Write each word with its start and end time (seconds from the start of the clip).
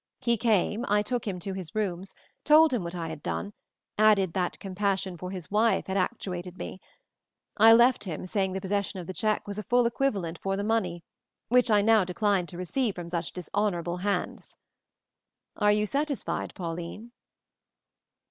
He 0.19 0.35
came, 0.35 0.83
I 0.87 1.03
took 1.03 1.27
him 1.27 1.37
to 1.41 1.53
his 1.53 1.75
rooms, 1.75 2.15
told 2.43 2.73
him 2.73 2.83
what 2.83 2.95
I 2.95 3.09
had 3.09 3.21
done, 3.21 3.53
added 3.99 4.33
that 4.33 4.57
compassion 4.57 5.15
for 5.15 5.29
his 5.29 5.51
wife 5.51 5.85
had 5.85 5.95
actuated 5.95 6.57
me. 6.57 6.81
I 7.55 7.73
left 7.73 8.05
him 8.05 8.25
saying 8.25 8.53
the 8.53 8.61
possession 8.61 8.99
of 8.99 9.05
the 9.05 9.13
check 9.13 9.47
was 9.47 9.59
a 9.59 9.63
full 9.63 9.85
equivalent 9.85 10.39
for 10.39 10.57
the 10.57 10.63
money, 10.63 11.03
which 11.49 11.69
I 11.69 11.83
now 11.83 12.03
declined 12.03 12.49
to 12.49 12.57
receive 12.57 12.95
from 12.95 13.09
such 13.11 13.31
dishonorable 13.33 13.97
hands. 13.97 14.55
Are 15.57 15.71
you 15.71 15.85
satisfied, 15.85 16.55
Pauline?" 16.55 17.11